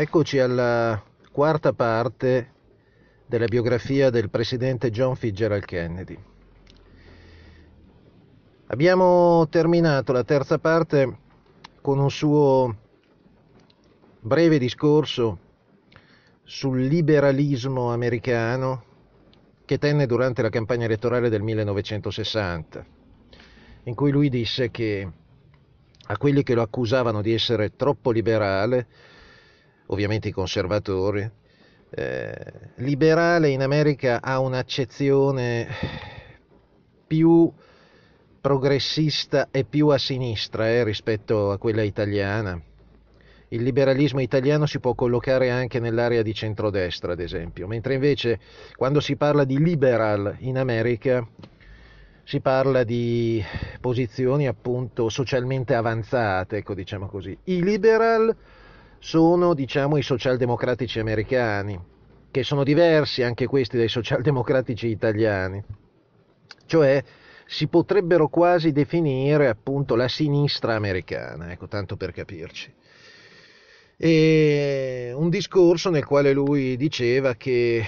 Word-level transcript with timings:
Eccoci 0.00 0.38
alla 0.38 0.98
quarta 1.30 1.74
parte 1.74 2.52
della 3.26 3.44
biografia 3.44 4.08
del 4.08 4.30
presidente 4.30 4.88
John 4.88 5.14
Fitzgerald 5.14 5.66
Kennedy. 5.66 6.18
Abbiamo 8.68 9.46
terminato 9.50 10.12
la 10.12 10.24
terza 10.24 10.58
parte 10.58 11.18
con 11.82 11.98
un 11.98 12.10
suo 12.10 12.74
breve 14.20 14.56
discorso 14.56 15.38
sul 16.44 16.80
liberalismo 16.80 17.92
americano 17.92 18.84
che 19.66 19.76
tenne 19.76 20.06
durante 20.06 20.40
la 20.40 20.48
campagna 20.48 20.86
elettorale 20.86 21.28
del 21.28 21.42
1960, 21.42 22.86
in 23.82 23.94
cui 23.94 24.10
lui 24.10 24.30
disse 24.30 24.70
che 24.70 25.06
a 26.06 26.16
quelli 26.16 26.42
che 26.42 26.54
lo 26.54 26.62
accusavano 26.62 27.20
di 27.20 27.34
essere 27.34 27.76
troppo 27.76 28.10
liberale 28.10 28.86
ovviamente 29.90 30.28
i 30.28 30.32
conservatori. 30.32 31.28
Eh, 31.92 32.52
liberale 32.76 33.48
in 33.48 33.62
America 33.62 34.20
ha 34.22 34.38
un'accezione 34.38 35.66
più 37.06 37.52
progressista 38.40 39.48
e 39.50 39.64
più 39.64 39.88
a 39.88 39.98
sinistra 39.98 40.68
eh, 40.68 40.84
rispetto 40.84 41.50
a 41.50 41.58
quella 41.58 41.82
italiana. 41.82 42.60
Il 43.52 43.62
liberalismo 43.62 44.20
italiano 44.20 44.66
si 44.66 44.78
può 44.78 44.94
collocare 44.94 45.50
anche 45.50 45.80
nell'area 45.80 46.22
di 46.22 46.32
centrodestra, 46.32 47.12
ad 47.12 47.20
esempio, 47.20 47.66
mentre 47.66 47.94
invece 47.94 48.38
quando 48.76 49.00
si 49.00 49.16
parla 49.16 49.42
di 49.42 49.58
liberal 49.58 50.36
in 50.38 50.56
America 50.56 51.26
si 52.22 52.40
parla 52.40 52.84
di 52.84 53.44
posizioni 53.80 54.46
appunto 54.46 55.08
socialmente 55.08 55.74
avanzate, 55.74 56.58
ecco 56.58 56.74
diciamo 56.74 57.08
così. 57.08 57.36
I 57.44 57.60
liberal 57.60 58.36
sono 59.00 59.54
diciamo 59.54 59.96
i 59.96 60.02
socialdemocratici 60.02 61.00
americani, 61.00 61.78
che 62.30 62.42
sono 62.44 62.62
diversi 62.62 63.22
anche 63.22 63.46
questi 63.46 63.76
dai 63.76 63.88
socialdemocratici 63.88 64.86
italiani, 64.86 65.62
cioè 66.66 67.02
si 67.46 67.66
potrebbero 67.66 68.28
quasi 68.28 68.70
definire 68.70 69.48
appunto 69.48 69.96
la 69.96 70.06
sinistra 70.06 70.76
americana, 70.76 71.50
ecco 71.50 71.66
tanto 71.66 71.96
per 71.96 72.12
capirci. 72.12 72.72
E 73.96 75.12
un 75.14 75.28
discorso 75.28 75.90
nel 75.90 76.04
quale 76.04 76.32
lui 76.32 76.76
diceva 76.76 77.34
che 77.34 77.84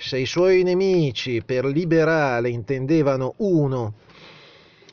se 0.00 0.18
i 0.18 0.26
suoi 0.26 0.62
nemici 0.62 1.42
per 1.44 1.66
liberale 1.66 2.48
intendevano 2.48 3.34
uno 3.38 3.94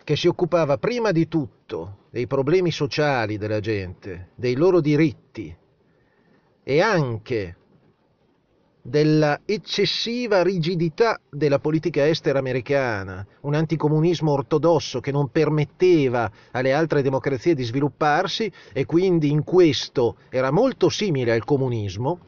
che 0.04 0.16
si 0.16 0.28
occupava 0.28 0.78
prima 0.78 1.12
di 1.12 1.28
tutto 1.28 2.03
dei 2.14 2.28
problemi 2.28 2.70
sociali 2.70 3.40
della 3.40 3.60
gente, 3.60 4.30
dei 4.36 4.54
loro 4.54 4.82
diritti 4.82 5.58
e 6.62 6.80
anche 6.80 7.56
della 8.84 9.40
eccessiva 9.46 10.44
rigidità 10.44 11.20
della 11.28 11.58
politica 11.58 12.08
estera 12.08 12.38
americana, 12.38 13.26
un 13.42 13.56
anticomunismo 13.56 14.32
ortodosso 14.32 15.00
che 15.00 15.12
non 15.12 15.30
permetteva 15.30 16.32
alle 16.52 16.72
altre 16.72 17.02
democrazie 17.02 17.56
di 17.56 17.64
svilupparsi 17.64 18.52
e 18.74 18.86
quindi 18.86 19.32
in 19.32 19.44
questo 19.44 20.18
era 20.30 20.52
molto 20.52 20.90
simile 20.90 21.32
al 21.32 21.44
comunismo 21.44 22.20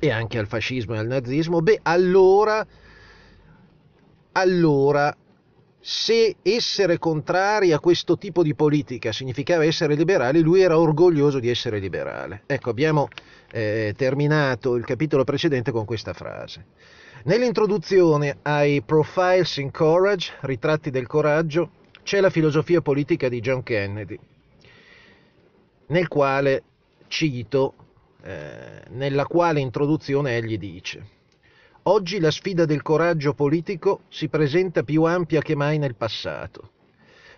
e 0.00 0.10
anche 0.10 0.38
al 0.38 0.46
fascismo 0.46 0.94
e 0.94 0.98
al 0.98 1.08
nazismo, 1.08 1.60
beh 1.60 1.80
allora, 1.82 2.66
allora 4.32 5.14
se 5.88 6.38
essere 6.42 6.98
contrari 6.98 7.70
a 7.70 7.78
questo 7.78 8.18
tipo 8.18 8.42
di 8.42 8.56
politica 8.56 9.12
significava 9.12 9.64
essere 9.64 9.94
liberali, 9.94 10.40
lui 10.40 10.60
era 10.60 10.76
orgoglioso 10.76 11.38
di 11.38 11.48
essere 11.48 11.78
liberale. 11.78 12.42
Ecco, 12.46 12.70
abbiamo 12.70 13.06
eh, 13.52 13.94
terminato 13.96 14.74
il 14.74 14.84
capitolo 14.84 15.22
precedente 15.22 15.70
con 15.70 15.84
questa 15.84 16.12
frase. 16.12 16.64
Nell'introduzione 17.26 18.38
ai 18.42 18.82
Profiles 18.82 19.58
in 19.58 19.70
Courage, 19.70 20.32
ritratti 20.40 20.90
del 20.90 21.06
coraggio, 21.06 21.70
c'è 22.02 22.18
la 22.18 22.30
filosofia 22.30 22.80
politica 22.80 23.28
di 23.28 23.38
John 23.38 23.62
Kennedy, 23.62 24.18
nel 25.86 26.08
quale 26.08 26.64
cito, 27.06 27.74
eh, 28.24 28.82
nella 28.88 29.26
quale 29.26 29.60
introduzione 29.60 30.36
egli 30.36 30.58
dice 30.58 31.14
Oggi 31.88 32.18
la 32.18 32.32
sfida 32.32 32.64
del 32.64 32.82
coraggio 32.82 33.32
politico 33.32 34.00
si 34.08 34.28
presenta 34.28 34.82
più 34.82 35.04
ampia 35.04 35.40
che 35.40 35.54
mai 35.54 35.78
nel 35.78 35.94
passato, 35.94 36.70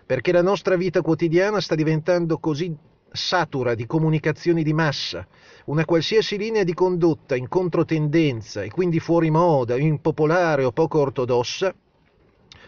perché 0.07 0.31
la 0.31 0.41
nostra 0.41 0.75
vita 0.75 1.03
quotidiana 1.03 1.61
sta 1.61 1.75
diventando 1.75 2.39
così 2.39 2.75
satura 3.11 3.75
di 3.75 3.85
comunicazioni 3.85 4.63
di 4.63 4.73
massa, 4.73 5.27
una 5.65 5.85
qualsiasi 5.85 6.35
linea 6.35 6.63
di 6.63 6.73
condotta 6.73 7.35
in 7.35 7.47
controtendenza 7.47 8.63
e 8.63 8.71
quindi 8.71 8.99
fuori 8.99 9.29
moda, 9.29 9.77
impopolare 9.77 10.63
o 10.63 10.71
poco 10.71 10.99
ortodossa, 10.99 11.71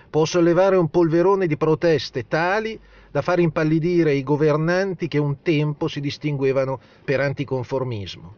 può 0.08 0.26
sollevare 0.26 0.76
un 0.76 0.88
polverone 0.88 1.48
di 1.48 1.58
proteste 1.58 2.28
tali 2.28 2.80
da 3.10 3.24
far 3.24 3.40
impallidire 3.40 4.14
i 4.14 4.22
governanti 4.22 5.08
che 5.08 5.18
un 5.18 5.42
tempo 5.42 5.88
si 5.88 6.00
distinguevano 6.00 6.80
per 7.04 7.22
anticonformismo. 7.22 8.36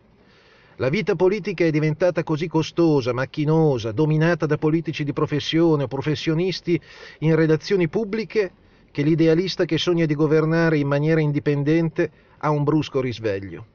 La 0.77 0.89
vita 0.89 1.15
politica 1.15 1.63
è 1.63 1.69
diventata 1.69 2.23
così 2.23 2.47
costosa, 2.47 3.13
macchinosa, 3.13 3.91
dominata 3.91 4.47
da 4.47 4.57
politici 4.57 5.03
di 5.03 5.13
professione 5.13 5.83
o 5.83 5.87
professionisti 5.87 6.79
in 7.19 7.35
redazioni 7.35 7.87
pubbliche, 7.87 8.51
che 8.89 9.03
l'idealista 9.03 9.65
che 9.65 9.77
sogna 9.77 10.07
di 10.07 10.15
governare 10.15 10.79
in 10.79 10.87
maniera 10.87 11.19
indipendente 11.19 12.11
ha 12.39 12.49
un 12.49 12.63
brusco 12.63 13.01
risveglio. 13.01 13.65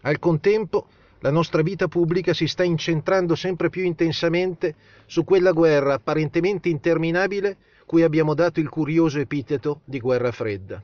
Al 0.00 0.18
contempo, 0.18 0.86
la 1.20 1.30
nostra 1.30 1.62
vita 1.62 1.86
pubblica 1.86 2.34
si 2.34 2.48
sta 2.48 2.64
incentrando 2.64 3.36
sempre 3.36 3.70
più 3.70 3.84
intensamente 3.84 4.74
su 5.06 5.22
quella 5.22 5.52
guerra 5.52 5.94
apparentemente 5.94 6.68
interminabile 6.68 7.56
cui 7.86 8.02
abbiamo 8.02 8.34
dato 8.34 8.58
il 8.58 8.68
curioso 8.68 9.20
epiteto 9.20 9.82
di 9.84 10.00
guerra 10.00 10.32
fredda 10.32 10.82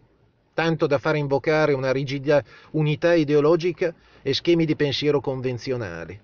tanto 0.59 0.89
da 0.89 0.99
far 0.99 1.15
invocare 1.15 1.73
una 1.73 1.93
rigida 1.93 2.43
unità 2.73 3.15
ideologica 3.15 3.95
e 4.21 4.35
schemi 4.35 4.65
di 4.65 4.75
pensiero 4.75 5.21
convenzionali. 5.21 6.19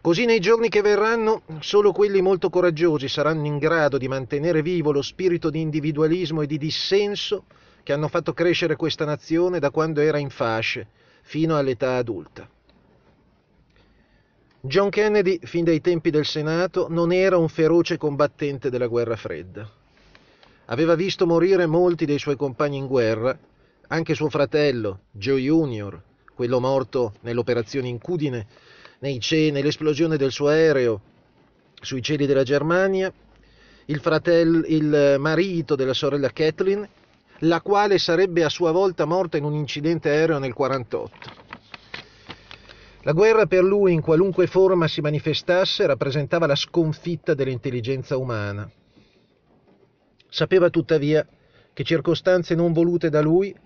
Così 0.00 0.24
nei 0.24 0.38
giorni 0.38 0.68
che 0.68 0.82
verranno 0.82 1.42
solo 1.58 1.90
quelli 1.90 2.20
molto 2.20 2.48
coraggiosi 2.48 3.08
saranno 3.08 3.44
in 3.46 3.58
grado 3.58 3.98
di 3.98 4.06
mantenere 4.06 4.62
vivo 4.62 4.92
lo 4.92 5.02
spirito 5.02 5.50
di 5.50 5.62
individualismo 5.62 6.42
e 6.42 6.46
di 6.46 6.58
dissenso 6.58 7.46
che 7.82 7.92
hanno 7.92 8.06
fatto 8.06 8.32
crescere 8.32 8.76
questa 8.76 9.04
nazione 9.04 9.58
da 9.58 9.70
quando 9.70 10.00
era 10.00 10.18
in 10.18 10.30
fasce 10.30 10.86
fino 11.22 11.56
all'età 11.56 11.96
adulta. 11.96 12.48
John 14.60 14.90
Kennedy, 14.90 15.40
fin 15.42 15.64
dai 15.64 15.80
tempi 15.80 16.10
del 16.10 16.24
Senato, 16.24 16.86
non 16.88 17.12
era 17.12 17.36
un 17.36 17.48
feroce 17.48 17.96
combattente 17.96 18.70
della 18.70 18.86
guerra 18.86 19.16
fredda. 19.16 19.68
Aveva 20.66 20.96
visto 20.96 21.26
morire 21.26 21.66
molti 21.66 22.06
dei 22.06 22.18
suoi 22.18 22.36
compagni 22.36 22.76
in 22.76 22.86
guerra, 22.86 23.38
anche 23.88 24.14
suo 24.14 24.28
fratello, 24.28 25.00
Joe 25.12 25.40
Junior, 25.40 26.02
quello 26.34 26.58
morto 26.58 27.14
nell'operazione 27.20 27.86
Incudine, 27.86 28.46
nell'esplosione 28.98 30.16
del 30.16 30.32
suo 30.32 30.48
aereo 30.48 31.00
sui 31.80 32.02
cieli 32.02 32.26
della 32.26 32.42
Germania, 32.42 33.12
il, 33.84 34.00
fratello, 34.00 34.64
il 34.66 35.16
marito 35.20 35.76
della 35.76 35.94
sorella 35.94 36.30
Kathleen, 36.30 36.88
la 37.40 37.60
quale 37.60 37.98
sarebbe 37.98 38.42
a 38.42 38.48
sua 38.48 38.72
volta 38.72 39.04
morta 39.04 39.36
in 39.36 39.44
un 39.44 39.54
incidente 39.54 40.08
aereo 40.08 40.38
nel 40.38 40.52
1948. 40.56 41.44
La 43.02 43.12
guerra 43.12 43.46
per 43.46 43.62
lui, 43.62 43.92
in 43.92 44.00
qualunque 44.00 44.48
forma 44.48 44.88
si 44.88 45.00
manifestasse, 45.00 45.86
rappresentava 45.86 46.46
la 46.46 46.56
sconfitta 46.56 47.34
dell'intelligenza 47.34 48.16
umana. 48.16 48.68
Sapeva 50.36 50.68
tuttavia 50.68 51.26
che 51.72 51.82
circostanze 51.82 52.54
non 52.54 52.74
volute 52.74 53.08
da 53.08 53.22
lui 53.22 53.56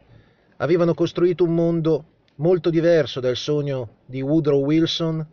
avevano 0.59 0.95
costruito 0.95 1.43
un 1.43 1.53
mondo 1.53 2.05
molto 2.37 2.71
diverso 2.71 3.19
dal 3.19 3.35
sogno 3.35 3.97
di 4.07 4.23
Woodrow 4.23 4.63
Wilson 4.65 5.27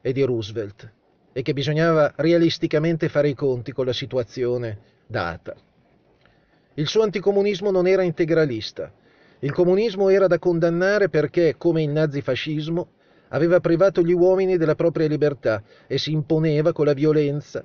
e 0.00 0.12
di 0.12 0.22
Roosevelt 0.22 0.92
e 1.32 1.42
che 1.42 1.52
bisognava 1.52 2.14
realisticamente 2.16 3.08
fare 3.08 3.28
i 3.28 3.34
conti 3.34 3.70
con 3.70 3.86
la 3.86 3.92
situazione 3.92 4.78
data. 5.06 5.54
Il 6.74 6.88
suo 6.88 7.04
anticomunismo 7.04 7.70
non 7.70 7.86
era 7.86 8.02
integralista. 8.02 8.92
Il 9.38 9.52
comunismo 9.52 10.08
era 10.08 10.26
da 10.26 10.40
condannare 10.40 11.08
perché, 11.08 11.54
come 11.56 11.84
il 11.84 11.90
nazifascismo, 11.90 12.88
aveva 13.28 13.60
privato 13.60 14.02
gli 14.02 14.12
uomini 14.12 14.56
della 14.56 14.74
propria 14.74 15.06
libertà 15.06 15.62
e 15.86 15.98
si 15.98 16.10
imponeva 16.10 16.72
con 16.72 16.86
la 16.86 16.94
violenza 16.94 17.64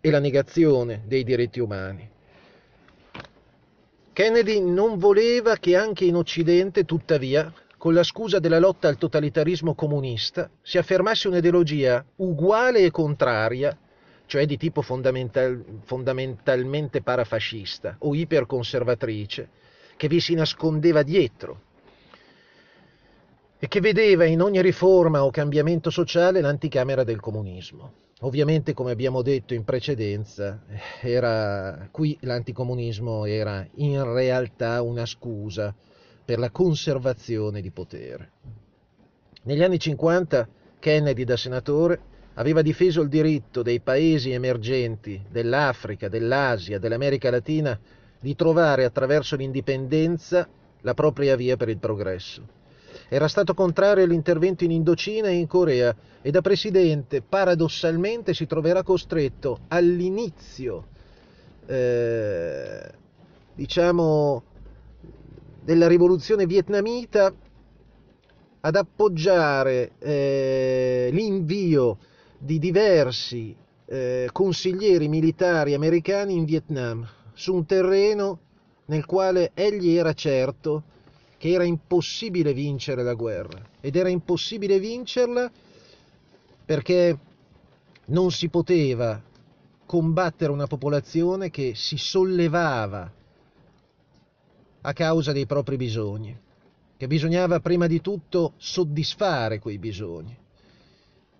e 0.00 0.10
la 0.10 0.18
negazione 0.18 1.04
dei 1.06 1.22
diritti 1.22 1.60
umani. 1.60 2.16
Kennedy 4.18 4.58
non 4.58 4.98
voleva 4.98 5.54
che 5.58 5.76
anche 5.76 6.04
in 6.04 6.16
Occidente, 6.16 6.84
tuttavia, 6.84 7.52
con 7.76 7.94
la 7.94 8.02
scusa 8.02 8.40
della 8.40 8.58
lotta 8.58 8.88
al 8.88 8.98
totalitarismo 8.98 9.76
comunista, 9.76 10.50
si 10.60 10.76
affermasse 10.76 11.28
un'ideologia 11.28 12.04
uguale 12.16 12.80
e 12.80 12.90
contraria, 12.90 13.78
cioè 14.26 14.44
di 14.44 14.56
tipo 14.56 14.82
fondamental, 14.82 15.64
fondamentalmente 15.84 17.00
parafascista 17.00 17.94
o 18.00 18.12
iperconservatrice, 18.12 19.50
che 19.96 20.08
vi 20.08 20.18
si 20.18 20.34
nascondeva 20.34 21.04
dietro. 21.04 21.60
E 23.60 23.66
che 23.66 23.80
vedeva 23.80 24.24
in 24.24 24.40
ogni 24.40 24.62
riforma 24.62 25.24
o 25.24 25.30
cambiamento 25.30 25.90
sociale 25.90 26.40
l'anticamera 26.40 27.02
del 27.02 27.18
comunismo. 27.18 28.06
Ovviamente, 28.20 28.72
come 28.72 28.92
abbiamo 28.92 29.22
detto 29.22 29.54
in 29.54 29.64
precedenza, 29.64 30.62
era, 31.00 31.88
qui 31.90 32.16
l'anticomunismo 32.20 33.24
era 33.24 33.66
in 33.76 34.02
realtà 34.12 34.82
una 34.82 35.06
scusa 35.06 35.74
per 36.24 36.38
la 36.38 36.50
conservazione 36.50 37.60
di 37.60 37.70
potere. 37.70 38.30
Negli 39.42 39.62
anni 39.62 39.78
50 39.78 40.48
Kennedy 40.78 41.24
da 41.24 41.36
senatore 41.36 42.00
aveva 42.34 42.62
difeso 42.62 43.00
il 43.00 43.08
diritto 43.08 43.62
dei 43.62 43.80
paesi 43.80 44.30
emergenti 44.30 45.20
dell'Africa, 45.28 46.08
dell'Asia, 46.08 46.78
dell'America 46.78 47.30
Latina 47.30 47.78
di 48.20 48.34
trovare 48.36 48.84
attraverso 48.84 49.36
l'indipendenza 49.36 50.48
la 50.82 50.94
propria 50.94 51.34
via 51.34 51.56
per 51.56 51.68
il 51.68 51.78
progresso. 51.78 52.57
Era 53.10 53.26
stato 53.26 53.54
contrario 53.54 54.04
all'intervento 54.04 54.64
in 54.64 54.70
Indocina 54.70 55.28
e 55.28 55.34
in 55.34 55.46
Corea 55.46 55.96
e 56.20 56.30
da 56.30 56.42
presidente 56.42 57.22
paradossalmente 57.22 58.34
si 58.34 58.46
troverà 58.46 58.82
costretto 58.82 59.60
all'inizio, 59.68 60.88
eh, 61.64 62.90
diciamo, 63.54 64.42
della 65.64 65.86
rivoluzione 65.86 66.44
vietnamita 66.44 67.32
ad 68.60 68.76
appoggiare 68.76 69.92
eh, 69.98 71.08
l'invio 71.10 71.96
di 72.36 72.58
diversi 72.58 73.56
eh, 73.86 74.28
consiglieri 74.32 75.08
militari 75.08 75.72
americani 75.72 76.36
in 76.36 76.44
Vietnam 76.44 77.08
su 77.32 77.54
un 77.54 77.64
terreno 77.64 78.38
nel 78.86 79.06
quale 79.06 79.52
egli 79.54 79.96
era 79.96 80.12
certo 80.12 80.82
che 81.38 81.50
era 81.50 81.64
impossibile 81.64 82.52
vincere 82.52 83.02
la 83.02 83.14
guerra 83.14 83.62
ed 83.80 83.96
era 83.96 84.08
impossibile 84.08 84.78
vincerla 84.78 85.50
perché 86.64 87.18
non 88.06 88.30
si 88.30 88.48
poteva 88.48 89.22
combattere 89.86 90.52
una 90.52 90.66
popolazione 90.66 91.48
che 91.48 91.72
si 91.74 91.96
sollevava 91.96 93.10
a 94.82 94.92
causa 94.92 95.32
dei 95.32 95.46
propri 95.46 95.76
bisogni, 95.76 96.38
che 96.96 97.06
bisognava 97.06 97.60
prima 97.60 97.86
di 97.86 98.00
tutto 98.00 98.52
soddisfare 98.56 99.58
quei 99.58 99.78
bisogni. 99.78 100.36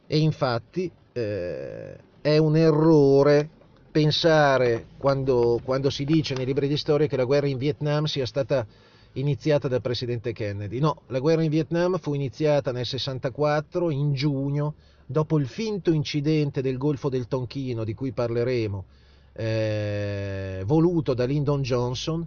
E 0.06 0.19
infatti 0.19 0.91
eh, 1.12 1.99
è 2.23 2.39
un 2.39 2.56
errore 2.56 3.49
pensare, 3.91 4.87
quando, 4.97 5.61
quando 5.62 5.91
si 5.91 6.05
dice 6.05 6.35
nei 6.35 6.47
libri 6.47 6.69
di 6.69 6.77
storia, 6.77 7.06
che 7.06 7.17
la 7.17 7.25
guerra 7.25 7.49
in 7.49 7.59
Vietnam 7.59 8.05
sia 8.05 8.27
stata 8.27 8.67
iniziata 9.12 9.69
dal 9.69 9.81
presidente 9.81 10.32
Kennedy. 10.32 10.78
No, 10.78 11.02
la 11.08 11.19
guerra 11.19 11.43
in 11.43 11.50
Vietnam 11.50 11.99
fu 11.99 12.14
iniziata 12.14 12.72
nel 12.72 12.87
64, 12.87 13.90
in 13.90 14.12
giugno, 14.12 14.75
dopo 15.06 15.38
il 15.38 15.46
finto 15.46 15.93
incidente 15.93 16.62
del 16.62 16.76
Golfo 16.76 17.08
del 17.08 17.26
Tonchino, 17.26 17.84
di 17.84 17.94
cui 17.94 18.12
parleremo, 18.12 18.84
eh, 19.32 20.62
voluto 20.66 21.14
da 21.14 21.25
Lyndon 21.25 21.62
Johnson, 21.62 22.26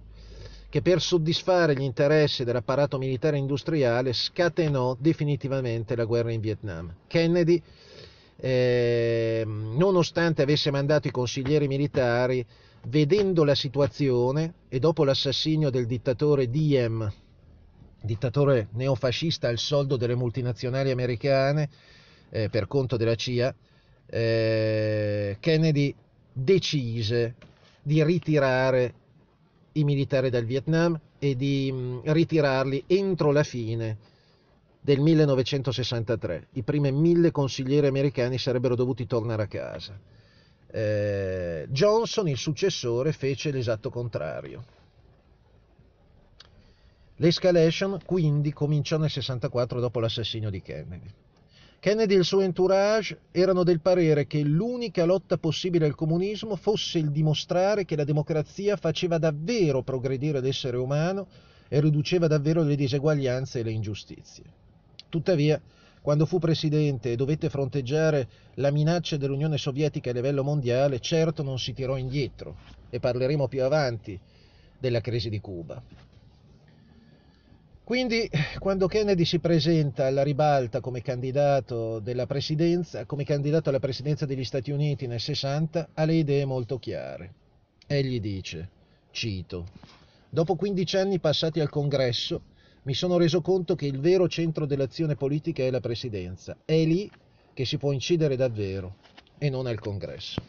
che 0.70 0.82
per 0.82 1.02
soddisfare 1.02 1.76
gli 1.76 1.82
interessi 1.82 2.46
dell'apparato 2.46 2.98
militare 2.98 3.38
industriale 3.38 4.14
scatenò 4.14 4.96
definitivamente 4.98 5.96
la 5.98 6.06
guerra 6.06 6.32
in 6.32 6.40
Vietnam. 6.40 6.94
Kennedy, 7.08 7.62
eh, 8.38 9.44
nonostante 9.46 10.42
avesse 10.42 10.72
mandato 10.72 11.10
i 11.10 11.12
consiglieri 11.12 11.68
militari, 11.68 12.46
vedendo 12.88 13.44
la 13.44 13.56
situazione 13.56 14.54
e 14.70 14.80
dopo 14.80 15.04
l'assassinio 15.04 15.70
del 15.70 15.86
dittatore 15.86 16.50
Diem, 16.50 17.12
dittatore 18.02 18.70
neofascista 18.72 19.48
al 19.48 19.58
soldo 19.58 19.96
delle 19.96 20.16
multinazionali 20.16 20.90
americane 20.90 21.70
eh, 22.30 22.50
per 22.50 22.68
conto 22.68 22.98
della 22.98 23.16
CIA, 23.16 23.54
eh, 24.08 25.38
Kennedy 25.40 25.94
decise 26.34 27.36
di 27.82 28.04
ritirare 28.04 28.94
i 29.74 29.84
militari 29.84 30.30
dal 30.30 30.46
Vietnam 30.46 31.00
e 31.20 31.36
di 31.36 31.72
mh, 31.72 31.78
mm, 31.78 32.00
ritirarli 32.06 32.84
entro 32.88 33.32
la 33.32 33.44
fine 33.44 33.98
del 34.82 35.00
1963. 35.00 36.48
I 36.54 36.64
primi 36.64 36.92
mille 36.92 37.32
consiglieri 37.32 37.88
americani 37.88 38.38
sarebbero 38.38 38.76
dovuti 38.76 39.06
tornare 39.06 39.44
a 39.44 39.48
casa. 39.48 39.98
Eh, 40.72 41.68
Johnson, 41.70 42.28
il 42.28 42.38
successore, 42.38 43.12
fece 43.12 43.52
l'esatto 43.52 43.90
contrario. 43.90 44.64
L'escalation 47.18 48.00
quindi 48.04 48.52
cominciò 48.52 48.98
nel 48.98 49.10
64 49.10 49.80
dopo 49.80 50.00
l'assassinio 50.00 50.50
di 50.50 50.62
Kennedy. 50.62 51.12
Kennedy 51.80 52.14
e 52.14 52.18
il 52.18 52.26
suo 52.26 52.42
entourage 52.42 53.20
erano 53.32 53.64
del 53.64 53.80
parere 53.80 54.28
che 54.28 54.42
l'unica 54.44 55.04
lotta 55.04 55.38
possibile 55.38 55.86
al 55.86 55.96
comunismo 55.96 56.56
fosse 56.56 57.00
il 57.00 57.12
dimostrare 57.12 57.86
che 57.86 57.96
la 57.96 58.04
democrazia 58.04 58.76
faceva 58.76 59.18
davvero 59.18 59.82
progredire 59.82 60.42
l'essere 60.42 60.78
umano 60.78 61.28
e 61.68 61.80
riduceva 61.80 62.28
davvero 62.28 62.62
le 62.64 62.76
diseguaglianze 62.76 63.60
e 63.60 63.64
le 63.64 63.72
ingiustizie. 63.72 64.44
Tuttavia, 65.10 65.60
quando 66.02 66.26
fu 66.26 66.40
presidente 66.40 67.12
e 67.12 67.16
dovette 67.16 67.50
fronteggiare 67.50 68.28
la 68.56 68.72
minaccia 68.72 69.18
dell'Unione 69.18 69.58
Sovietica 69.58 70.10
a 70.10 70.14
livello 70.14 70.44
mondiale, 70.44 71.00
certo 71.00 71.44
non 71.44 71.60
si 71.60 71.74
tirò 71.74 71.96
indietro 71.96 72.58
e 72.90 73.00
parleremo 73.00 73.48
più 73.48 73.64
avanti 73.64 74.20
della 74.80 75.00
crisi 75.00 75.30
di 75.30 75.40
Cuba. 75.40 75.82
Quindi, 77.84 78.30
quando 78.58 78.88
Kennedy 78.88 79.26
si 79.26 79.40
presenta 79.40 80.06
alla 80.06 80.24
ribalta 80.24 80.80
come 80.80 81.02
candidato, 81.02 82.02
come 83.06 83.24
candidato 83.24 83.70
alla 83.70 83.80
presidenza 83.80 84.26
degli 84.26 84.46
Stati 84.46 84.72
Uniti 84.72 85.08
nel 85.08 85.20
60, 85.20 85.90
ha 85.94 86.06
le 86.06 86.14
idee 86.14 86.46
molto 86.46 86.80
chiare. 86.80 87.34
Egli 87.86 88.20
dice, 88.20 88.70
cito, 89.12 89.68
dopo 90.30 90.56
15 90.56 90.98
anni 90.98 91.20
passati 91.20 91.60
al 91.60 91.70
Congresso, 91.70 92.42
mi 92.84 92.94
sono 92.94 93.18
reso 93.18 93.42
conto 93.42 93.76
che 93.76 93.86
il 93.86 94.00
vero 94.00 94.28
centro 94.28 94.66
dell'azione 94.66 95.16
politica 95.16 95.64
è 95.64 95.70
la 95.70 95.80
presidenza. 95.80 96.58
È 96.66 96.76
lì 96.84 97.10
che 97.54 97.66
si 97.66 97.78
può 97.78 97.92
incidere 97.92 98.36
davvero 98.36 98.96
e 99.38 99.50
non 99.50 99.68
al 99.68 99.80
congresso. 99.80 100.42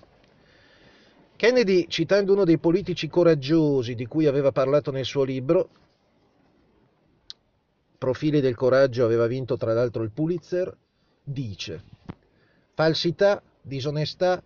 Kennedy, 1.36 1.86
citando 1.88 2.32
uno 2.32 2.44
dei 2.44 2.58
politici 2.58 3.08
coraggiosi 3.08 3.94
di 3.94 4.06
cui 4.06 4.26
aveva 4.26 4.52
parlato 4.52 4.90
nel 4.90 5.04
suo 5.04 5.24
libro, 5.24 5.68
Profili 7.98 8.40
del 8.40 8.56
coraggio 8.56 9.04
aveva 9.04 9.28
vinto 9.28 9.56
tra 9.56 9.72
l'altro 9.72 10.02
il 10.02 10.10
Pulitzer, 10.10 10.76
dice 11.22 11.80
falsità, 12.74 13.40
disonestà 13.60 14.42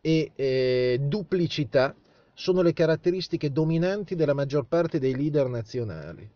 e 0.00 0.30
eh, 0.34 0.98
duplicità 1.02 1.94
sono 2.32 2.62
le 2.62 2.72
caratteristiche 2.72 3.50
dominanti 3.50 4.14
della 4.14 4.34
maggior 4.34 4.66
parte 4.66 4.98
dei 4.98 5.14
leader 5.14 5.48
nazionali. 5.48 6.30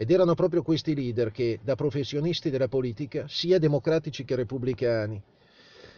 Ed 0.00 0.12
erano 0.12 0.36
proprio 0.36 0.62
questi 0.62 0.94
leader 0.94 1.32
che, 1.32 1.58
da 1.60 1.74
professionisti 1.74 2.50
della 2.50 2.68
politica, 2.68 3.24
sia 3.26 3.58
democratici 3.58 4.24
che 4.24 4.36
repubblicani, 4.36 5.20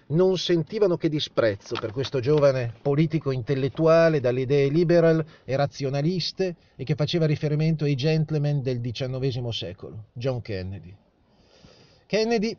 non 0.06 0.38
sentivano 0.38 0.96
che 0.96 1.10
disprezzo 1.10 1.76
per 1.78 1.92
questo 1.92 2.18
giovane 2.18 2.72
politico 2.80 3.30
intellettuale 3.30 4.18
dalle 4.18 4.40
idee 4.40 4.70
liberal 4.70 5.22
e 5.44 5.54
razionaliste 5.54 6.56
e 6.76 6.84
che 6.84 6.94
faceva 6.94 7.26
riferimento 7.26 7.84
ai 7.84 7.94
gentleman 7.94 8.62
del 8.62 8.80
XIX 8.80 9.48
secolo, 9.50 10.06
John 10.14 10.40
Kennedy. 10.40 10.96
Kennedy, 12.06 12.56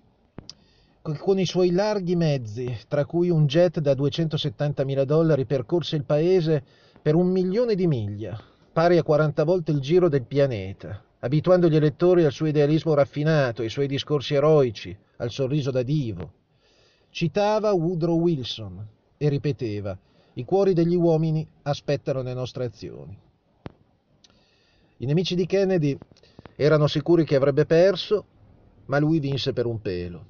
con 1.02 1.40
i 1.40 1.46
suoi 1.48 1.72
larghi 1.72 2.16
mezzi, 2.16 2.78
tra 2.88 3.04
cui 3.06 3.32
un 3.32 3.48
jet 3.48 3.80
da 3.80 3.96
270 3.96 4.84
mila 4.84 5.06
dollari, 5.06 5.46
percorse 5.46 5.96
il 5.96 6.04
paese 6.06 6.64
per 7.02 7.16
un 7.16 7.32
milione 7.32 7.74
di 7.74 7.88
miglia, 7.88 8.40
pari 8.72 9.00
a 9.00 9.04
40 9.04 9.44
volte 9.44 9.72
il 9.72 9.80
giro 9.80 10.08
del 10.08 10.28
pianeta, 10.28 11.04
abituando 11.24 11.70
gli 11.70 11.76
elettori 11.76 12.24
al 12.26 12.32
suo 12.32 12.48
idealismo 12.48 12.94
raffinato, 12.94 13.62
ai 13.62 13.70
suoi 13.70 13.88
discorsi 13.88 14.34
eroici, 14.34 14.96
al 15.18 15.32
sorriso 15.32 15.72
da 15.72 15.84
divo. 15.84 16.34
Citava 17.10 17.74
Woodrow 17.74 18.20
Wilson 18.20 18.88
e 19.18 19.30
ripeteva 19.30 19.98
i 20.36 20.46
cuori 20.46 20.74
degli 20.74 20.96
uomini 20.96 21.46
aspettano 21.64 22.22
le 22.22 22.34
nostre 22.34 22.66
azioni. 22.66 23.18
I 24.98 25.06
nemici 25.06 25.36
di 25.36 25.46
Kennedy 25.46 26.00
erano 26.56 26.88
sicuri 26.88 27.26
che 27.26 27.36
avrebbe 27.36 27.66
perso, 27.66 28.26
ma 28.86 28.98
lui 28.98 29.20
vinse 29.20 29.52
per 29.52 29.66
un 29.66 29.82
pelo. 29.82 30.26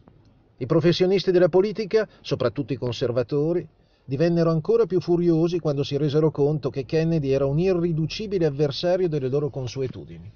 I 0.57 0.65
professionisti 0.65 1.31
della 1.31 1.49
politica, 1.49 2.07
soprattutto 2.21 2.73
i 2.73 2.77
conservatori, 2.77 3.67
divennero 4.03 4.49
ancora 4.49 4.85
più 4.85 4.99
furiosi 4.99 5.59
quando 5.59 5.83
si 5.83 5.95
resero 5.97 6.31
conto 6.31 6.69
che 6.69 6.85
Kennedy 6.85 7.29
era 7.29 7.45
un 7.45 7.59
irriducibile 7.59 8.45
avversario 8.45 9.07
delle 9.07 9.29
loro 9.29 9.49
consuetudini. 9.49 10.31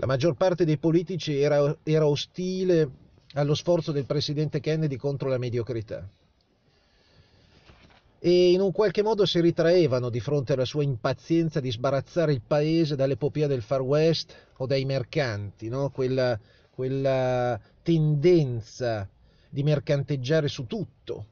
La 0.00 0.06
maggior 0.06 0.34
parte 0.34 0.64
dei 0.64 0.78
politici 0.78 1.38
era, 1.38 1.76
era 1.82 2.06
ostile 2.06 2.90
allo 3.34 3.54
sforzo 3.54 3.92
del 3.92 4.06
presidente 4.06 4.58
Kennedy 4.58 4.96
contro 4.96 5.28
la 5.28 5.36
mediocrità. 5.36 6.08
e 8.18 8.52
in 8.52 8.60
un 8.62 8.72
qualche 8.72 9.02
modo 9.02 9.26
si 9.26 9.40
ritraevano 9.40 10.08
di 10.08 10.20
fronte 10.20 10.54
alla 10.54 10.64
sua 10.64 10.82
impazienza 10.82 11.60
di 11.60 11.70
sbarazzare 11.70 12.32
il 12.32 12.40
paese 12.46 12.96
dall'epopea 12.96 13.46
del 13.46 13.60
Far 13.60 13.82
West 13.82 14.34
o 14.56 14.64
dai 14.66 14.86
mercanti, 14.86 15.68
no? 15.68 15.90
quella, 15.90 16.38
quella 16.70 17.60
tendenza 17.82 19.06
di 19.50 19.62
mercanteggiare 19.62 20.48
su 20.48 20.66
tutto 20.66 21.26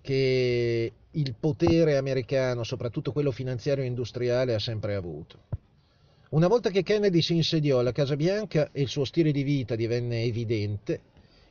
che 0.00 0.92
il 1.10 1.34
potere 1.34 1.96
americano, 1.96 2.62
soprattutto 2.62 3.10
quello 3.10 3.32
finanziario 3.32 3.82
e 3.82 3.88
industriale, 3.88 4.54
ha 4.54 4.60
sempre 4.60 4.94
avuto. 4.94 5.58
Una 6.30 6.46
volta 6.46 6.70
che 6.70 6.84
Kennedy 6.84 7.22
si 7.22 7.34
insediò 7.34 7.80
alla 7.80 7.90
Casa 7.90 8.14
Bianca 8.14 8.68
e 8.70 8.82
il 8.82 8.88
suo 8.88 9.04
stile 9.04 9.32
di 9.32 9.42
vita 9.42 9.74
divenne 9.74 10.22
evidente, 10.22 11.00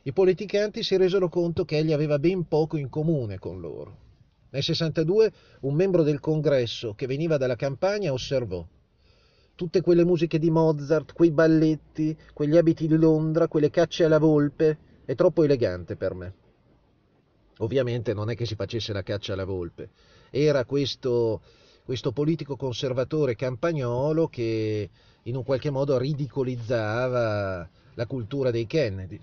i 0.04 0.12
politicanti 0.12 0.82
si 0.82 0.96
resero 0.96 1.28
conto 1.28 1.66
che 1.66 1.76
egli 1.76 1.92
aveva 1.92 2.18
ben 2.18 2.48
poco 2.48 2.78
in 2.78 2.88
comune 2.88 3.38
con 3.38 3.60
loro. 3.60 3.96
Nel 4.48 4.62
62 4.62 5.32
un 5.60 5.74
membro 5.74 6.02
del 6.02 6.18
congresso 6.18 6.94
che 6.94 7.06
veniva 7.06 7.36
dalla 7.36 7.56
campagna 7.56 8.10
osservò 8.10 8.66
tutte 9.54 9.82
quelle 9.82 10.06
musiche 10.06 10.38
di 10.38 10.48
Mozart, 10.48 11.12
quei 11.12 11.30
balletti, 11.30 12.16
quegli 12.32 12.56
abiti 12.56 12.86
di 12.86 12.96
Londra, 12.96 13.48
quelle 13.48 13.68
cacce 13.68 14.04
alla 14.04 14.18
volpe, 14.18 14.78
è 15.04 15.14
troppo 15.14 15.44
elegante 15.44 15.96
per 15.96 16.14
me. 16.14 16.34
Ovviamente 17.58 18.14
non 18.14 18.30
è 18.30 18.34
che 18.34 18.46
si 18.46 18.54
facesse 18.54 18.94
la 18.94 19.02
caccia 19.02 19.34
alla 19.34 19.44
volpe, 19.44 19.90
era 20.30 20.64
questo, 20.64 21.42
questo 21.90 22.12
politico 22.12 22.54
conservatore 22.54 23.34
campagnolo 23.34 24.28
che 24.28 24.88
in 25.24 25.34
un 25.34 25.42
qualche 25.42 25.70
modo 25.70 25.98
ridicolizzava 25.98 27.68
la 27.94 28.06
cultura 28.06 28.52
dei 28.52 28.64
Kennedy. 28.64 29.18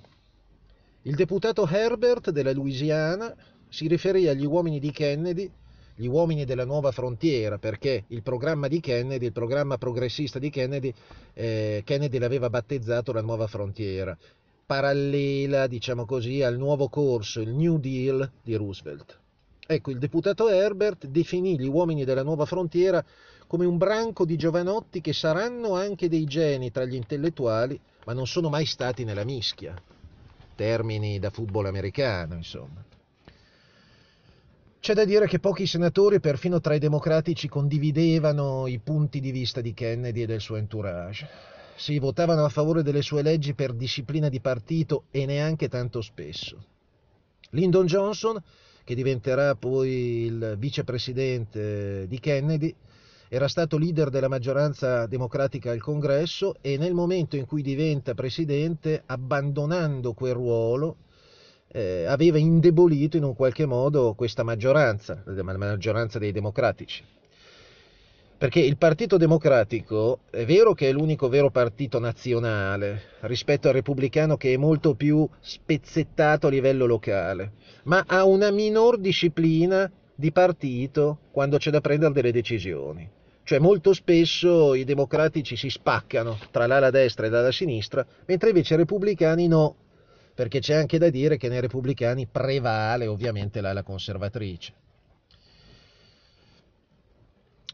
Il 1.03 1.15
deputato 1.15 1.65
Herbert 1.65 2.29
della 2.31 2.51
Louisiana 2.51 3.33
si 3.69 3.87
riferì 3.87 4.27
agli 4.27 4.45
uomini 4.45 4.81
di 4.81 4.91
Kennedy, 4.91 5.49
gli 5.95 6.07
uomini 6.07 6.43
della 6.43 6.65
nuova 6.65 6.91
frontiera, 6.91 7.57
perché 7.57 8.03
il 8.07 8.21
programma 8.21 8.67
di 8.67 8.81
Kennedy, 8.81 9.27
il 9.27 9.31
programma 9.31 9.77
progressista 9.77 10.37
di 10.37 10.49
Kennedy, 10.49 10.93
eh, 11.35 11.83
Kennedy 11.85 12.17
l'aveva 12.17 12.49
battezzato 12.49 13.13
la 13.13 13.21
nuova 13.21 13.47
frontiera, 13.47 14.17
parallela, 14.65 15.67
diciamo 15.67 16.03
così, 16.03 16.43
al 16.43 16.57
nuovo 16.57 16.89
corso, 16.89 17.39
il 17.39 17.53
New 17.53 17.77
Deal 17.77 18.29
di 18.43 18.55
Roosevelt. 18.55 19.21
Ecco, 19.67 19.91
il 19.91 19.99
deputato 19.99 20.49
Herbert 20.49 21.07
definì 21.07 21.59
gli 21.59 21.67
uomini 21.67 22.05
della 22.05 22.23
nuova 22.23 22.45
frontiera 22.45 23.03
come 23.47 23.65
un 23.65 23.77
branco 23.77 24.25
di 24.25 24.37
giovanotti 24.37 25.01
che 25.01 25.13
saranno 25.13 25.75
anche 25.75 26.07
dei 26.07 26.23
geni 26.23 26.71
tra 26.71 26.85
gli 26.85 26.95
intellettuali, 26.95 27.79
ma 28.05 28.13
non 28.13 28.25
sono 28.25 28.49
mai 28.49 28.65
stati 28.65 29.03
nella 29.03 29.25
mischia 29.25 29.75
termini 30.57 31.19
da 31.19 31.29
football 31.29 31.67
americano, 31.67 32.33
insomma. 32.33 32.83
C'è 34.79 34.93
da 34.93 35.05
dire 35.05 35.27
che 35.27 35.39
pochi 35.39 35.67
senatori, 35.67 36.19
perfino 36.19 36.59
tra 36.59 36.73
i 36.73 36.79
democratici, 36.79 37.47
condividevano 37.47 38.67
i 38.67 38.79
punti 38.79 39.19
di 39.19 39.31
vista 39.31 39.61
di 39.61 39.73
Kennedy 39.73 40.23
e 40.23 40.25
del 40.25 40.41
suo 40.41 40.55
entourage. 40.55 41.27
Si 41.75 41.99
votavano 41.99 42.43
a 42.43 42.49
favore 42.49 42.81
delle 42.81 43.01
sue 43.03 43.21
leggi 43.21 43.53
per 43.53 43.73
disciplina 43.73 44.29
di 44.29 44.39
partito 44.39 45.03
e 45.11 45.25
neanche 45.25 45.69
tanto 45.69 46.01
spesso. 46.01 46.63
Lyndon 47.51 47.85
Johnson, 47.85 48.41
che 48.87 48.95
diventerà 48.95 49.53
poi 49.55 50.27
il 50.27 50.55
vicepresidente 50.57 52.07
di 52.07 52.21
Kennedy, 52.21 52.73
era 53.27 53.49
stato 53.49 53.77
leader 53.77 54.09
della 54.09 54.29
maggioranza 54.29 55.05
democratica 55.07 55.71
al 55.71 55.81
congresso 55.81 56.55
e 56.61 56.77
nel 56.77 56.93
momento 56.93 57.35
in 57.35 57.45
cui 57.45 57.61
diventa 57.61 58.13
presidente, 58.13 59.03
abbandonando 59.05 60.13
quel 60.13 60.35
ruolo, 60.35 60.95
eh, 61.67 62.05
aveva 62.05 62.37
indebolito 62.37 63.17
in 63.17 63.23
un 63.23 63.35
qualche 63.35 63.65
modo 63.65 64.13
questa 64.13 64.43
maggioranza, 64.43 65.21
la 65.25 65.43
maggioranza 65.43 66.17
dei 66.17 66.31
democratici. 66.31 67.03
Perché 68.37 68.59
il 68.59 68.77
Partito 68.77 69.17
Democratico 69.17 70.19
è 70.29 70.45
vero 70.45 70.73
che 70.73 70.89
è 70.89 70.91
l'unico 70.91 71.27
vero 71.27 71.49
partito 71.49 71.97
nazionale 71.97 73.15
rispetto 73.21 73.67
al 73.67 73.73
repubblicano 73.73 74.37
che 74.37 74.53
è 74.53 74.57
molto 74.57 74.93
più 74.93 75.27
spezzettato 75.39 76.45
a 76.45 76.51
livello 76.51 76.85
locale, 76.85 77.53
ma 77.85 78.03
ha 78.05 78.25
una 78.25 78.51
minor 78.51 78.99
disciplina 78.99 79.91
di 80.13 80.31
partito 80.31 81.17
quando 81.31 81.57
c'è 81.57 81.71
da 81.71 81.81
prendere 81.81 82.13
delle 82.13 82.31
decisioni. 82.31 83.09
Cioè 83.41 83.57
molto 83.57 83.91
spesso 83.93 84.75
i 84.75 84.83
democratici 84.83 85.55
si 85.55 85.71
spaccano 85.71 86.37
tra 86.51 86.67
l'ala 86.67 86.91
destra 86.91 87.25
e 87.25 87.29
l'ala 87.29 87.51
sinistra, 87.51 88.05
mentre 88.27 88.49
invece 88.49 88.75
i 88.75 88.77
repubblicani 88.77 89.47
no, 89.47 89.75
perché 90.35 90.59
c'è 90.59 90.75
anche 90.75 90.99
da 90.99 91.09
dire 91.09 91.37
che 91.37 91.49
nei 91.49 91.61
repubblicani 91.61 92.27
prevale 92.31 93.07
ovviamente 93.07 93.61
l'ala 93.61 93.81
conservatrice. 93.81 94.73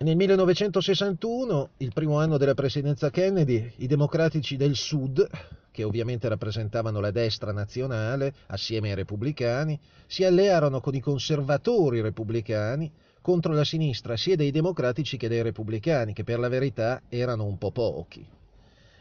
Nel 0.03 0.17
1961, 0.17 1.69
il 1.77 1.93
primo 1.93 2.19
anno 2.19 2.37
della 2.37 2.53
presidenza 2.53 3.09
Kennedy, 3.09 3.71
i 3.77 3.87
democratici 3.87 4.57
del 4.57 4.75
Sud, 4.75 5.25
che 5.71 5.85
ovviamente 5.85 6.27
rappresentavano 6.27 6.99
la 6.99 7.09
destra 7.09 7.53
nazionale 7.53 8.33
assieme 8.47 8.89
ai 8.89 8.95
repubblicani, 8.95 9.79
si 10.05 10.25
allearono 10.25 10.81
con 10.81 10.93
i 10.93 10.99
conservatori 10.99 12.01
repubblicani 12.01 12.91
contro 13.21 13.53
la 13.53 13.63
sinistra 13.63 14.17
sia 14.17 14.35
dei 14.35 14.51
democratici 14.51 15.15
che 15.15 15.29
dei 15.29 15.41
repubblicani, 15.41 16.11
che 16.11 16.25
per 16.25 16.37
la 16.37 16.49
verità 16.49 17.03
erano 17.07 17.45
un 17.45 17.57
po' 17.57 17.71
pochi. 17.71 18.27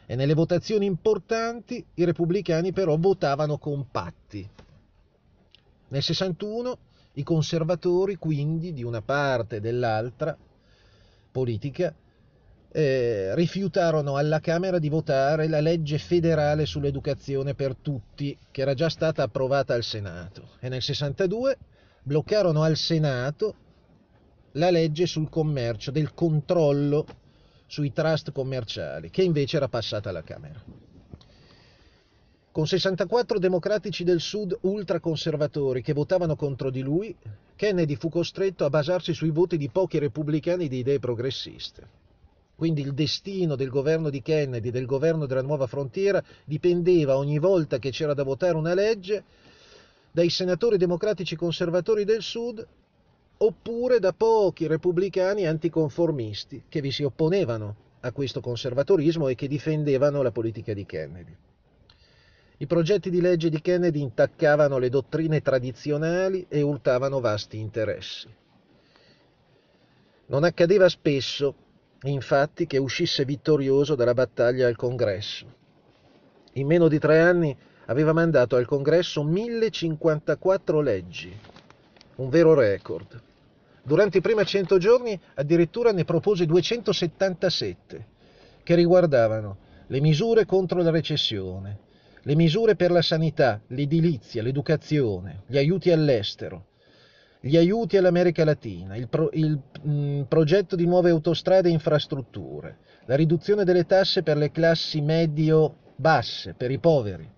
E 0.05 0.15
nelle 0.15 0.33
votazioni 0.33 0.85
importanti 0.85 1.85
i 1.95 2.05
repubblicani 2.05 2.71
però 2.71 2.95
votavano 2.95 3.57
compatti. 3.57 4.49
Nel 5.89 6.01
61 6.01 6.77
i 7.15 7.23
conservatori, 7.23 8.15
quindi, 8.15 8.71
di 8.71 8.83
una 8.83 9.01
parte 9.01 9.57
e 9.57 9.59
dell'altra 9.59 10.37
politica, 11.33 11.93
eh, 12.71 13.35
rifiutarono 13.35 14.15
alla 14.15 14.39
Camera 14.39 14.79
di 14.79 14.87
votare 14.87 15.49
la 15.49 15.59
legge 15.59 15.97
federale 15.97 16.65
sull'educazione 16.65 17.55
per 17.55 17.75
tutti, 17.75 18.37
che 18.51 18.61
era 18.61 18.73
già 18.73 18.89
stata 18.89 19.23
approvata 19.23 19.73
al 19.73 19.83
Senato. 19.83 20.51
E 20.59 20.69
nel 20.69 20.81
62 20.81 21.57
bloccarono 22.03 22.61
al 22.61 22.77
Senato 22.77 23.55
la 24.53 24.69
legge 24.69 25.05
sul 25.07 25.29
commercio, 25.29 25.91
del 25.91 26.13
controllo 26.13 27.05
sui 27.65 27.91
trust 27.91 28.31
commerciali, 28.31 29.09
che 29.09 29.23
invece 29.23 29.57
era 29.57 29.67
passata 29.67 30.09
alla 30.09 30.23
Camera. 30.23 30.61
Con 32.53 32.67
64 32.67 33.39
democratici 33.39 34.03
del 34.03 34.19
Sud 34.19 34.55
ultraconservatori 34.61 35.81
che 35.81 35.91
votavano 35.91 36.35
contro 36.35 36.69
di 36.69 36.81
lui, 36.81 37.15
Kennedy 37.55 37.95
fu 37.95 38.09
costretto 38.09 38.63
a 38.63 38.69
basarsi 38.69 39.11
sui 39.15 39.31
voti 39.31 39.57
di 39.57 39.69
pochi 39.69 39.97
repubblicani 39.97 40.67
di 40.67 40.77
idee 40.77 40.99
progressiste. 40.99 41.87
Quindi 42.55 42.81
il 42.81 42.93
destino 42.93 43.55
del 43.55 43.69
governo 43.69 44.11
di 44.11 44.21
Kennedy, 44.21 44.69
del 44.69 44.85
governo 44.85 45.25
della 45.25 45.41
nuova 45.41 45.65
frontiera, 45.65 46.23
dipendeva 46.45 47.17
ogni 47.17 47.39
volta 47.39 47.79
che 47.79 47.89
c'era 47.89 48.13
da 48.13 48.21
votare 48.21 48.55
una 48.55 48.75
legge 48.75 49.23
dai 50.11 50.29
senatori 50.29 50.77
democratici 50.77 51.35
conservatori 51.35 52.05
del 52.05 52.21
Sud 52.21 52.63
oppure 53.35 53.97
da 53.97 54.13
pochi 54.13 54.67
repubblicani 54.67 55.47
anticonformisti 55.47 56.65
che 56.69 56.81
vi 56.81 56.91
si 56.91 57.01
opponevano 57.01 57.75
a 58.01 58.11
questo 58.11 58.41
conservatorismo 58.41 59.27
e 59.27 59.33
che 59.33 59.47
difendevano 59.47 60.21
la 60.21 60.29
politica 60.29 60.75
di 60.75 60.85
Kennedy. 60.85 61.35
I 62.63 62.65
progetti 62.65 63.09
di 63.09 63.19
legge 63.19 63.49
di 63.49 63.59
Kennedy 63.59 63.99
intaccavano 63.99 64.77
le 64.77 64.87
dottrine 64.87 65.41
tradizionali 65.41 66.45
e 66.47 66.61
urtavano 66.61 67.19
vasti 67.19 67.59
interessi. 67.59 68.33
Non 70.27 70.45
accadeva 70.45 70.87
spesso, 70.87 71.55
infatti, 72.03 72.65
che 72.65 72.77
uscisse 72.77 73.25
vittorioso 73.25 73.95
dalla 73.95 74.13
battaglia 74.13 74.65
al 74.65 74.77
Congresso. 74.77 75.45
In 76.53 76.67
meno 76.67 76.87
di 76.87 76.99
tre 76.99 77.19
anni 77.19 77.53
aveva 77.87 78.13
mandato 78.13 78.55
al 78.55 78.65
Congresso 78.65 79.23
1054 79.23 80.79
leggi, 80.79 81.37
un 82.15 82.29
vero 82.29 82.53
record. 82.53 83.21
Durante 83.83 84.19
i 84.19 84.21
primi 84.21 84.45
100 84.45 84.77
giorni 84.77 85.19
addirittura 85.33 85.91
ne 85.91 86.05
propose 86.05 86.45
277, 86.45 88.05
che 88.63 88.75
riguardavano 88.75 89.57
le 89.87 89.99
misure 89.99 90.45
contro 90.45 90.81
la 90.81 90.91
recessione, 90.91 91.91
le 92.25 92.35
misure 92.35 92.75
per 92.75 92.91
la 92.91 93.01
sanità, 93.01 93.61
l'edilizia, 93.67 94.41
l'educazione, 94.41 95.43
gli 95.47 95.57
aiuti 95.57 95.91
all'estero, 95.91 96.67
gli 97.41 97.57
aiuti 97.57 97.97
all'America 97.97 98.45
Latina, 98.45 98.95
il, 98.95 99.09
pro, 99.09 99.29
il 99.33 99.59
mh, 99.81 99.91
mm, 99.91 100.21
progetto 100.23 100.77
di 100.77 100.85
nuove 100.85 101.09
autostrade 101.09 101.67
e 101.67 101.73
infrastrutture, 101.73 102.77
la 103.05 103.15
riduzione 103.15 103.65
delle 103.65 103.85
tasse 103.85 104.23
per 104.23 104.37
le 104.37 104.51
classi 104.51 105.01
medio-basse, 105.01 106.53
per 106.53 106.71
i 106.71 106.79
poveri, 106.79 107.29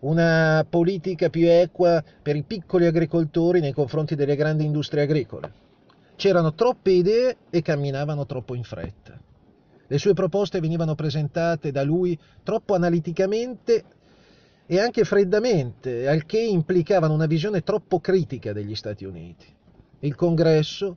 una 0.00 0.66
politica 0.68 1.28
più 1.28 1.46
equa 1.46 2.02
per 2.22 2.36
i 2.36 2.42
piccoli 2.42 2.86
agricoltori 2.86 3.60
nei 3.60 3.72
confronti 3.72 4.14
delle 4.14 4.36
grandi 4.36 4.64
industrie 4.64 5.02
agricole. 5.02 5.52
C'erano 6.16 6.54
troppe 6.54 6.92
idee 6.92 7.36
e 7.50 7.60
camminavano 7.60 8.24
troppo 8.24 8.54
in 8.54 8.62
fretta. 8.62 9.20
Le 9.86 9.98
sue 9.98 10.14
proposte 10.14 10.60
venivano 10.60 10.94
presentate 10.94 11.70
da 11.70 11.82
lui 11.82 12.18
troppo 12.42 12.74
analiticamente 12.74 13.84
e 14.66 14.78
anche 14.78 15.04
freddamente, 15.04 16.08
al 16.08 16.24
che 16.24 16.40
implicavano 16.40 17.12
una 17.12 17.26
visione 17.26 17.62
troppo 17.62 18.00
critica 18.00 18.52
degli 18.52 18.74
Stati 18.74 19.04
Uniti. 19.04 19.46
Il 20.00 20.14
congresso, 20.14 20.96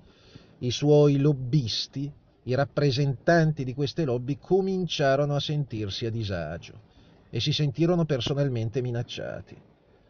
i 0.60 0.72
suoi 0.72 1.18
lobbisti, 1.18 2.12
i 2.44 2.56
rappresentanti 2.56 3.66
di 3.66 3.74
queste 3.74 4.06
lobby 4.06 4.38
cominciarono 4.40 5.36
a 5.36 5.40
sentirsi 5.40 6.06
a 6.06 6.10
disagio 6.10 6.86
e 7.30 7.42
si 7.42 7.52
sentirono 7.52 8.06
personalmente 8.06 8.82
minacciati. 8.82 9.56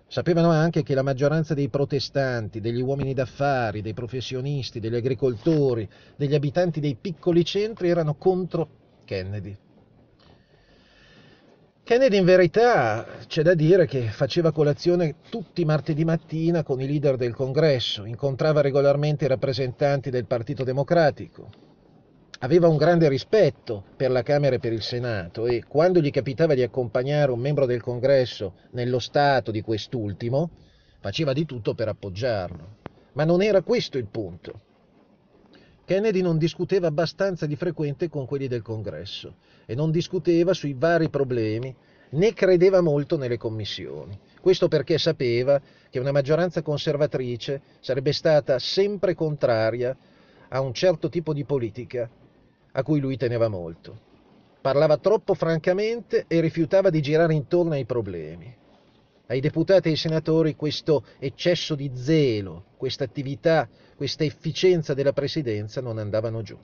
Sapevano 0.10 0.52
anche 0.52 0.84
che 0.84 0.94
la 0.94 1.02
maggioranza 1.02 1.54
dei 1.54 1.68
protestanti, 1.68 2.62
degli 2.62 2.82
uomini 2.82 3.14
d'affari, 3.14 3.82
dei 3.82 3.94
professionisti, 3.94 4.80
degli 4.80 4.96
agricoltori, 4.96 5.90
degli 6.16 6.36
abitanti 6.36 6.80
dei 6.80 6.96
piccoli 6.96 7.44
centri 7.44 7.90
erano 7.90 8.14
contro 8.14 8.70
Kennedy. 9.04 9.58
Kennedy 11.88 12.18
in 12.18 12.26
verità 12.26 13.08
c'è 13.28 13.44
da 13.44 13.54
dire 13.54 13.86
che 13.86 14.10
faceva 14.10 14.52
colazione 14.52 15.16
tutti 15.30 15.62
i 15.62 15.64
martedì 15.64 16.04
mattina 16.04 16.62
con 16.62 16.82
i 16.82 16.86
leader 16.86 17.16
del 17.16 17.34
congresso, 17.34 18.04
incontrava 18.04 18.60
regolarmente 18.60 19.24
i 19.24 19.30
rappresentanti 19.30 20.10
del 20.10 20.26
Partito 20.26 20.66
Democratico, 20.66 21.50
aveva 22.40 22.68
un 22.68 22.76
grande 22.76 23.08
rispetto 23.08 23.86
per 23.96 24.12
la 24.12 24.22
Camera 24.22 24.56
e 24.56 24.60
per 24.60 24.74
il 24.74 24.82
Senato 24.82 25.46
e 25.48 25.64
quando 25.66 26.02
gli 26.02 26.12
capitava 26.12 26.56
di 26.56 26.62
accompagnare 26.62 27.32
un 27.32 27.40
membro 27.40 27.66
del 27.66 27.82
congresso 27.82 28.56
nello 28.72 29.00
stato 29.00 29.50
di 29.50 29.62
quest'ultimo, 29.62 30.50
faceva 31.00 31.32
di 31.32 31.46
tutto 31.46 31.74
per 31.74 31.88
appoggiarlo. 31.88 32.76
Ma 33.14 33.24
non 33.24 33.42
era 33.42 33.62
questo 33.62 33.98
il 33.98 34.08
punto. 34.08 34.60
Kennedy 35.88 36.20
non 36.20 36.38
discuteva 36.38 36.88
abbastanza 36.88 37.46
di 37.46 37.56
frequente 37.56 38.10
con 38.10 38.26
quelli 38.26 38.50
del 38.50 38.62
congresso 38.62 39.36
e 39.66 39.74
non 39.74 39.90
discuteva 39.90 40.54
sui 40.54 40.76
vari 40.78 41.08
problemi 41.08 41.74
né 42.10 42.34
credeva 42.34 42.82
molto 42.82 43.16
nelle 43.16 43.38
commissioni. 43.38 44.20
Questo 44.42 44.68
perché 44.68 44.98
sapeva 44.98 45.62
che 45.90 46.00
una 46.00 46.12
maggioranza 46.12 46.62
conservatrice 46.62 47.62
sarebbe 47.80 48.12
stata 48.12 48.60
sempre 48.60 49.16
contraria 49.16 49.96
a 50.50 50.60
un 50.60 50.74
certo 50.74 51.08
tipo 51.08 51.32
di 51.32 51.46
politica 51.46 52.10
a 52.70 52.84
cui 52.84 53.00
lui 53.00 53.16
teneva 53.16 53.48
molto. 53.48 53.98
Parlava 54.60 54.98
troppo 54.98 55.36
francamente 55.36 56.26
e 56.28 56.42
rifiutava 56.42 56.90
di 56.90 57.02
girare 57.02 57.34
intorno 57.34 57.72
ai 57.76 57.86
problemi. 57.86 58.54
Ai 59.30 59.42
deputati 59.42 59.90
e 59.90 59.92
ai 59.92 59.98
senatori 59.98 60.56
questo 60.56 61.04
eccesso 61.20 61.76
di 61.76 61.92
zelo, 61.96 62.68
questa 62.78 63.04
attività, 63.04 63.68
questa 63.96 64.24
efficienza 64.24 64.94
della 64.94 65.12
presidenza 65.12 65.82
non 65.82 65.98
andavano 65.98 66.42
giù. 66.42 66.58